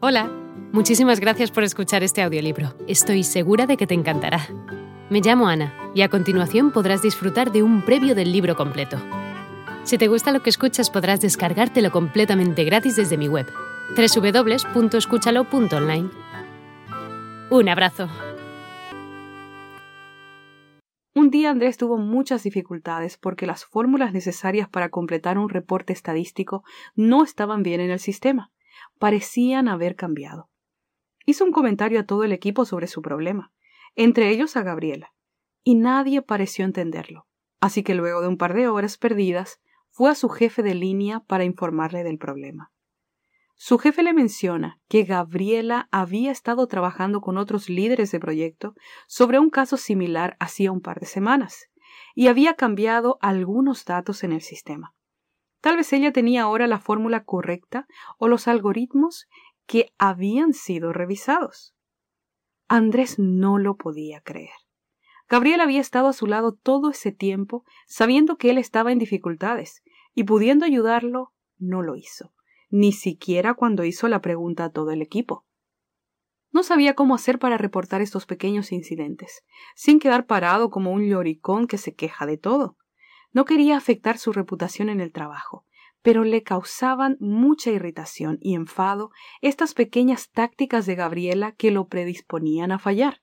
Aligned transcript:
Hola, 0.00 0.30
muchísimas 0.70 1.18
gracias 1.18 1.50
por 1.50 1.64
escuchar 1.64 2.04
este 2.04 2.22
audiolibro. 2.22 2.72
Estoy 2.86 3.24
segura 3.24 3.66
de 3.66 3.76
que 3.76 3.88
te 3.88 3.94
encantará. 3.94 4.46
Me 5.10 5.20
llamo 5.20 5.48
Ana 5.48 5.74
y 5.92 6.02
a 6.02 6.08
continuación 6.08 6.70
podrás 6.70 7.02
disfrutar 7.02 7.50
de 7.50 7.64
un 7.64 7.84
previo 7.84 8.14
del 8.14 8.30
libro 8.30 8.54
completo. 8.54 8.96
Si 9.82 9.98
te 9.98 10.06
gusta 10.06 10.30
lo 10.30 10.40
que 10.40 10.50
escuchas 10.50 10.88
podrás 10.88 11.20
descargártelo 11.20 11.90
completamente 11.90 12.62
gratis 12.62 12.94
desde 12.94 13.18
mi 13.18 13.26
web, 13.26 13.48
www.escúchalo.online. 13.96 16.10
Un 17.50 17.68
abrazo. 17.68 18.08
Un 21.16 21.30
día 21.30 21.50
Andrés 21.50 21.76
tuvo 21.76 21.98
muchas 21.98 22.44
dificultades 22.44 23.18
porque 23.18 23.46
las 23.46 23.64
fórmulas 23.64 24.12
necesarias 24.12 24.68
para 24.68 24.90
completar 24.90 25.38
un 25.38 25.48
reporte 25.48 25.92
estadístico 25.92 26.62
no 26.94 27.24
estaban 27.24 27.64
bien 27.64 27.80
en 27.80 27.90
el 27.90 27.98
sistema 27.98 28.52
parecían 28.98 29.68
haber 29.68 29.96
cambiado. 29.96 30.50
Hizo 31.24 31.44
un 31.44 31.52
comentario 31.52 32.00
a 32.00 32.06
todo 32.06 32.24
el 32.24 32.32
equipo 32.32 32.64
sobre 32.64 32.86
su 32.86 33.02
problema, 33.02 33.52
entre 33.94 34.30
ellos 34.30 34.56
a 34.56 34.62
Gabriela, 34.62 35.12
y 35.64 35.74
nadie 35.74 36.22
pareció 36.22 36.64
entenderlo. 36.64 37.26
Así 37.60 37.82
que 37.82 37.94
luego 37.94 38.20
de 38.20 38.28
un 38.28 38.36
par 38.36 38.54
de 38.54 38.68
horas 38.68 38.96
perdidas, 38.96 39.60
fue 39.90 40.10
a 40.10 40.14
su 40.14 40.28
jefe 40.28 40.62
de 40.62 40.74
línea 40.74 41.20
para 41.20 41.44
informarle 41.44 42.04
del 42.04 42.18
problema. 42.18 42.70
Su 43.56 43.78
jefe 43.78 44.04
le 44.04 44.12
menciona 44.12 44.80
que 44.86 45.02
Gabriela 45.02 45.88
había 45.90 46.30
estado 46.30 46.68
trabajando 46.68 47.20
con 47.20 47.36
otros 47.36 47.68
líderes 47.68 48.12
de 48.12 48.20
proyecto 48.20 48.74
sobre 49.08 49.40
un 49.40 49.50
caso 49.50 49.76
similar 49.76 50.36
hacía 50.38 50.70
un 50.70 50.80
par 50.80 51.00
de 51.00 51.06
semanas, 51.06 51.68
y 52.14 52.28
había 52.28 52.54
cambiado 52.54 53.18
algunos 53.20 53.84
datos 53.84 54.22
en 54.22 54.32
el 54.32 54.42
sistema. 54.42 54.94
Tal 55.60 55.76
vez 55.76 55.92
ella 55.92 56.12
tenía 56.12 56.42
ahora 56.42 56.66
la 56.66 56.78
fórmula 56.78 57.24
correcta 57.24 57.86
o 58.18 58.28
los 58.28 58.48
algoritmos 58.48 59.26
que 59.66 59.92
habían 59.98 60.52
sido 60.54 60.92
revisados. 60.92 61.74
Andrés 62.68 63.18
no 63.18 63.58
lo 63.58 63.76
podía 63.76 64.20
creer. 64.20 64.50
Gabriel 65.28 65.60
había 65.60 65.80
estado 65.80 66.08
a 66.08 66.12
su 66.14 66.26
lado 66.26 66.52
todo 66.54 66.90
ese 66.90 67.12
tiempo, 67.12 67.64
sabiendo 67.86 68.38
que 68.38 68.50
él 68.50 68.58
estaba 68.58 68.92
en 68.92 68.98
dificultades, 68.98 69.82
y 70.14 70.24
pudiendo 70.24 70.64
ayudarlo, 70.64 71.34
no 71.58 71.82
lo 71.82 71.96
hizo, 71.96 72.32
ni 72.70 72.92
siquiera 72.92 73.52
cuando 73.54 73.84
hizo 73.84 74.08
la 74.08 74.22
pregunta 74.22 74.64
a 74.64 74.70
todo 74.70 74.90
el 74.90 75.02
equipo. 75.02 75.44
No 76.50 76.62
sabía 76.62 76.94
cómo 76.94 77.14
hacer 77.14 77.38
para 77.38 77.58
reportar 77.58 78.00
estos 78.00 78.24
pequeños 78.24 78.72
incidentes, 78.72 79.44
sin 79.74 79.98
quedar 79.98 80.26
parado 80.26 80.70
como 80.70 80.92
un 80.92 81.06
lloricón 81.06 81.66
que 81.66 81.76
se 81.76 81.94
queja 81.94 82.24
de 82.24 82.38
todo. 82.38 82.77
No 83.32 83.44
quería 83.44 83.76
afectar 83.76 84.18
su 84.18 84.32
reputación 84.32 84.88
en 84.88 85.00
el 85.00 85.12
trabajo, 85.12 85.64
pero 86.02 86.24
le 86.24 86.42
causaban 86.42 87.16
mucha 87.20 87.70
irritación 87.70 88.38
y 88.40 88.54
enfado 88.54 89.10
estas 89.40 89.74
pequeñas 89.74 90.30
tácticas 90.30 90.86
de 90.86 90.94
Gabriela 90.94 91.52
que 91.52 91.70
lo 91.70 91.88
predisponían 91.88 92.72
a 92.72 92.78
fallar. 92.78 93.20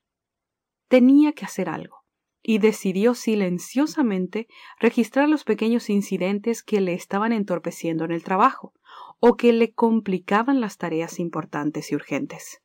Tenía 0.88 1.34
que 1.34 1.45
hacer 1.45 1.70
algo, 1.70 2.03
y 2.44 2.59
decidió 2.59 3.16
silenciosamente 3.16 4.47
registrar 4.80 5.28
los 5.28 5.44
pequeños 5.44 5.89
incidentes 5.89 6.62
que 6.62 6.80
le 6.80 6.94
estaban 6.94 7.31
entorpeciendo 7.31 8.06
en 8.06 8.12
el 8.12 8.23
trabajo, 8.23 8.73
o 9.19 9.36
que 9.36 9.52
le 9.52 9.73
complicaban 9.73 10.62
las 10.62 10.78
tareas 10.78 11.19
importantes 11.19 11.92
y 11.92 11.95
urgentes. 11.95 12.62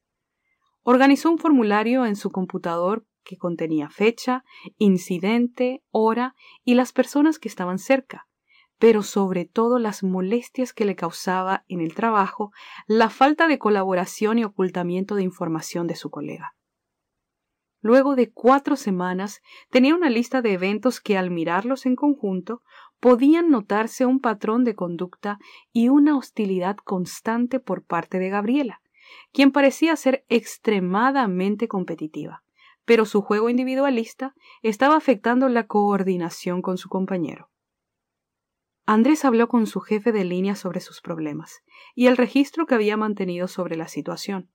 Organizó 0.82 1.30
un 1.30 1.38
formulario 1.38 2.04
en 2.04 2.16
su 2.16 2.30
computador 2.30 3.06
que 3.30 3.38
contenía 3.38 3.88
fecha, 3.90 4.42
incidente, 4.76 5.84
hora 5.92 6.34
y 6.64 6.74
las 6.74 6.92
personas 6.92 7.38
que 7.38 7.46
estaban 7.46 7.78
cerca, 7.78 8.26
pero 8.80 9.04
sobre 9.04 9.44
todo 9.44 9.78
las 9.78 10.02
molestias 10.02 10.72
que 10.72 10.84
le 10.84 10.96
causaba 10.96 11.64
en 11.68 11.80
el 11.80 11.94
trabajo 11.94 12.50
la 12.88 13.08
falta 13.08 13.46
de 13.46 13.60
colaboración 13.60 14.40
y 14.40 14.44
ocultamiento 14.44 15.14
de 15.14 15.22
información 15.22 15.86
de 15.86 15.94
su 15.94 16.10
colega. 16.10 16.56
Luego 17.80 18.16
de 18.16 18.32
cuatro 18.32 18.74
semanas 18.74 19.42
tenía 19.70 19.94
una 19.94 20.10
lista 20.10 20.42
de 20.42 20.54
eventos 20.54 21.00
que 21.00 21.16
al 21.16 21.30
mirarlos 21.30 21.86
en 21.86 21.94
conjunto 21.94 22.62
podían 22.98 23.48
notarse 23.48 24.06
un 24.06 24.18
patrón 24.18 24.64
de 24.64 24.74
conducta 24.74 25.38
y 25.72 25.88
una 25.88 26.16
hostilidad 26.16 26.78
constante 26.78 27.60
por 27.60 27.84
parte 27.84 28.18
de 28.18 28.28
Gabriela, 28.28 28.82
quien 29.32 29.52
parecía 29.52 29.94
ser 29.94 30.24
extremadamente 30.28 31.68
competitiva 31.68 32.42
pero 32.90 33.04
su 33.04 33.22
juego 33.22 33.48
individualista 33.48 34.34
estaba 34.62 34.96
afectando 34.96 35.48
la 35.48 35.68
coordinación 35.68 36.60
con 36.60 36.76
su 36.76 36.88
compañero. 36.88 37.48
Andrés 38.84 39.24
habló 39.24 39.46
con 39.46 39.68
su 39.68 39.78
jefe 39.78 40.10
de 40.10 40.24
línea 40.24 40.56
sobre 40.56 40.80
sus 40.80 41.00
problemas 41.00 41.60
y 41.94 42.08
el 42.08 42.16
registro 42.16 42.66
que 42.66 42.74
había 42.74 42.96
mantenido 42.96 43.46
sobre 43.46 43.76
la 43.76 43.86
situación. 43.86 44.50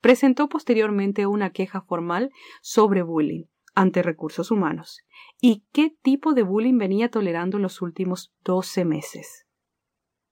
Presentó 0.00 0.48
posteriormente 0.48 1.26
una 1.26 1.50
queja 1.50 1.80
formal 1.80 2.30
sobre 2.62 3.02
bullying 3.02 3.46
ante 3.74 4.04
recursos 4.04 4.52
humanos 4.52 5.00
y 5.40 5.64
qué 5.72 5.96
tipo 6.00 6.32
de 6.32 6.44
bullying 6.44 6.78
venía 6.78 7.10
tolerando 7.10 7.56
en 7.56 7.64
los 7.64 7.82
últimos 7.82 8.32
doce 8.44 8.84
meses. 8.84 9.48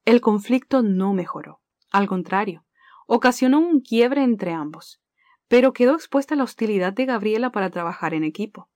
El 0.04 0.20
conflicto 0.20 0.82
no 0.82 1.12
mejoró. 1.12 1.60
Al 1.90 2.06
contrario, 2.06 2.64
ocasionó 3.08 3.58
un 3.58 3.80
quiebre 3.80 4.22
entre 4.22 4.52
ambos, 4.52 5.01
pero 5.48 5.72
quedó 5.72 5.94
expuesta 5.94 6.34
a 6.34 6.38
la 6.38 6.44
hostilidad 6.44 6.92
de 6.92 7.06
Gabriela 7.06 7.50
para 7.50 7.70
trabajar 7.70 8.14
en 8.14 8.24
equipo. 8.24 8.70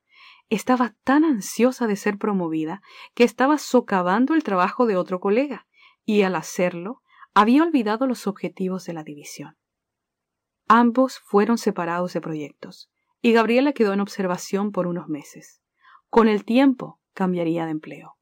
Estaba 0.49 0.95
tan 1.05 1.25
ansiosa 1.25 1.87
de 1.87 1.97
ser 1.97 2.19
promovida 2.19 2.83
que 3.15 3.25
estaba 3.25 3.59
socavando 3.59 4.35
el 4.35 4.45
trabajo 4.45 4.87
de 4.87 4.97
otro 4.97 5.21
colega, 5.21 5.67
y 6.05 6.23
al 6.23 6.37
hacerlo 6.37 7.03
había 7.35 7.63
olvidado 7.63 8.07
los 8.07 8.27
objetivos 8.27 8.85
de 8.87 8.93
la 8.93 9.03
división. 9.03 9.57
Ambos 10.69 11.19
fueron 11.21 11.59
separados 11.59 12.13
de 12.13 12.21
proyectos, 12.21 12.91
y 13.21 13.33
Gabriela 13.33 13.73
quedó 13.73 13.93
en 13.93 14.01
observación 14.01 14.73
por 14.73 14.87
unos 14.87 15.09
meses. 15.09 15.63
Con 16.09 16.29
el 16.29 16.45
tiempo 16.45 17.01
cambiaría 17.13 17.65
de 17.65 17.73
empleo. 17.73 18.17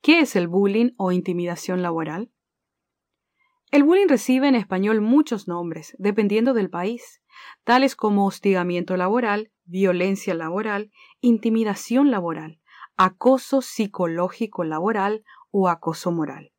¿Qué 0.00 0.20
es 0.20 0.36
el 0.36 0.48
bullying 0.48 0.92
o 0.96 1.12
intimidación 1.12 1.82
laboral? 1.82 2.32
El 3.70 3.82
bullying 3.82 4.08
recibe 4.08 4.48
en 4.48 4.54
español 4.54 5.02
muchos 5.02 5.46
nombres, 5.46 5.94
dependiendo 5.98 6.54
del 6.54 6.70
país, 6.70 7.20
tales 7.64 7.96
como 7.96 8.24
hostigamiento 8.26 8.96
laboral, 8.96 9.50
violencia 9.66 10.32
laboral, 10.34 10.90
intimidación 11.20 12.10
laboral, 12.10 12.60
acoso 12.96 13.60
psicológico 13.60 14.64
laboral 14.64 15.22
o 15.50 15.68
acoso 15.68 16.10
moral. 16.12 16.52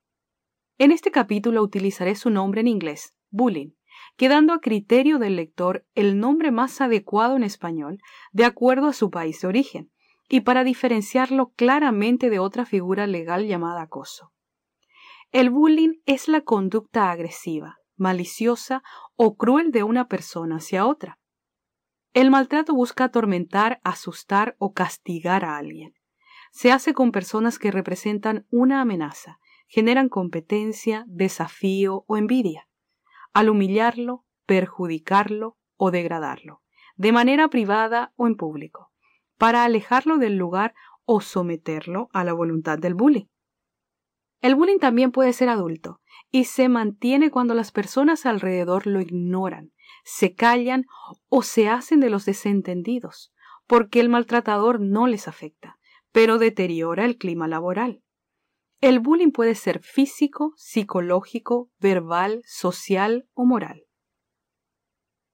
En 0.77 0.91
este 0.91 1.09
capítulo 1.09 1.63
utilizaré 1.63 2.13
su 2.13 2.29
nombre 2.29 2.61
en 2.61 2.67
inglés, 2.67 3.15
bullying, 3.31 3.71
quedando 4.15 4.53
a 4.53 4.61
criterio 4.61 5.17
del 5.17 5.35
lector 5.35 5.87
el 5.95 6.19
nombre 6.19 6.51
más 6.51 6.79
adecuado 6.79 7.35
en 7.35 7.43
español 7.43 7.97
de 8.31 8.45
acuerdo 8.45 8.87
a 8.87 8.93
su 8.93 9.09
país 9.09 9.41
de 9.41 9.47
origen, 9.47 9.91
y 10.29 10.41
para 10.41 10.63
diferenciarlo 10.63 11.53
claramente 11.55 12.29
de 12.29 12.37
otra 12.37 12.65
figura 12.65 13.07
legal 13.07 13.47
llamada 13.47 13.81
acoso. 13.81 14.31
El 15.31 15.51
bullying 15.51 16.01
es 16.07 16.27
la 16.27 16.41
conducta 16.41 17.11
agresiva, 17.11 17.77
maliciosa 17.95 18.81
o 19.15 19.37
cruel 19.37 19.71
de 19.71 19.83
una 19.83 20.07
persona 20.07 20.55
hacia 20.55 20.87
otra. 20.87 21.19
El 22.15 22.31
maltrato 22.31 22.73
busca 22.73 23.03
atormentar, 23.03 23.79
asustar 23.83 24.55
o 24.57 24.73
castigar 24.73 25.45
a 25.45 25.57
alguien. 25.57 25.93
Se 26.51 26.71
hace 26.71 26.95
con 26.95 27.11
personas 27.11 27.59
que 27.59 27.69
representan 27.69 28.47
una 28.49 28.81
amenaza, 28.81 29.37
generan 29.67 30.09
competencia, 30.09 31.05
desafío 31.05 32.05
o 32.07 32.17
envidia. 32.17 32.67
Al 33.31 33.49
humillarlo, 33.49 34.25
perjudicarlo 34.47 35.59
o 35.77 35.91
degradarlo, 35.91 36.63
de 36.95 37.11
manera 37.11 37.49
privada 37.49 38.13
o 38.15 38.25
en 38.25 38.35
público, 38.35 38.91
para 39.37 39.63
alejarlo 39.63 40.17
del 40.17 40.37
lugar 40.37 40.73
o 41.05 41.21
someterlo 41.21 42.09
a 42.13 42.23
la 42.23 42.33
voluntad 42.33 42.79
del 42.79 42.95
bully. 42.95 43.29
El 44.41 44.55
bullying 44.55 44.79
también 44.79 45.11
puede 45.11 45.33
ser 45.33 45.49
adulto 45.49 45.99
y 46.31 46.45
se 46.45 46.69
mantiene 46.69 47.31
cuando 47.31 47.53
las 47.53 47.71
personas 47.71 48.25
alrededor 48.25 48.87
lo 48.87 49.01
ignoran, 49.01 49.73
se 50.03 50.33
callan 50.33 50.85
o 51.27 51.43
se 51.43 51.67
hacen 51.67 51.99
de 51.99 52.09
los 52.09 52.25
desentendidos, 52.25 53.33
porque 53.67 53.99
el 53.99 54.09
maltratador 54.09 54.79
no 54.79 55.07
les 55.07 55.27
afecta, 55.27 55.77
pero 56.11 56.37
deteriora 56.37 57.05
el 57.05 57.17
clima 57.17 57.47
laboral. 57.47 58.01
El 58.81 58.99
bullying 58.99 59.31
puede 59.31 59.55
ser 59.55 59.81
físico, 59.81 60.53
psicológico, 60.55 61.69
verbal, 61.79 62.41
social 62.45 63.27
o 63.33 63.45
moral. 63.45 63.83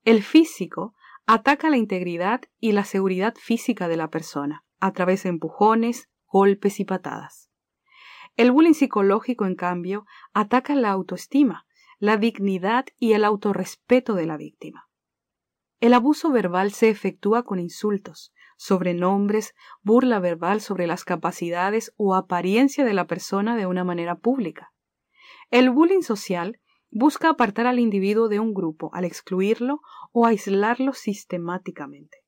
El 0.03 0.24
físico 0.24 0.95
ataca 1.27 1.69
la 1.69 1.77
integridad 1.77 2.41
y 2.59 2.71
la 2.71 2.85
seguridad 2.85 3.35
física 3.35 3.88
de 3.88 3.97
la 3.97 4.09
persona 4.09 4.63
a 4.79 4.94
través 4.94 5.24
de 5.24 5.29
empujones, 5.29 6.09
golpes 6.25 6.79
y 6.79 6.85
patadas. 6.85 7.51
El 8.35 8.51
bullying 8.51 8.73
psicológico, 8.73 9.45
en 9.45 9.55
cambio, 9.55 10.05
ataca 10.33 10.75
la 10.75 10.91
autoestima, 10.91 11.65
la 11.99 12.17
dignidad 12.17 12.85
y 12.99 13.13
el 13.13 13.23
autorrespeto 13.23 14.13
de 14.13 14.25
la 14.25 14.37
víctima. 14.37 14.87
El 15.79 15.93
abuso 15.93 16.31
verbal 16.31 16.71
se 16.71 16.89
efectúa 16.89 17.43
con 17.43 17.59
insultos, 17.59 18.33
sobrenombres, 18.57 19.53
burla 19.81 20.19
verbal 20.19 20.61
sobre 20.61 20.87
las 20.87 21.03
capacidades 21.03 21.93
o 21.97 22.15
apariencia 22.15 22.85
de 22.85 22.93
la 22.93 23.07
persona 23.07 23.55
de 23.55 23.65
una 23.65 23.83
manera 23.83 24.15
pública. 24.15 24.71
El 25.51 25.69
bullying 25.69 26.01
social 26.01 26.59
Busca 26.97 27.27
apartar 27.27 27.67
al 27.67 27.79
individuo 27.79 28.29
de 28.29 28.39
un 28.39 28.53
grupo 28.53 28.89
al 28.93 29.03
excluirlo 29.03 29.81
o 30.13 30.25
aislarlo 30.25 30.93
sistemáticamente. 30.93 32.19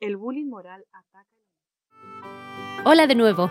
El 0.00 0.16
bullying 0.16 0.48
moral 0.48 0.86
ataca. 0.92 1.28
Hola 2.86 3.06
de 3.06 3.14
nuevo. 3.14 3.50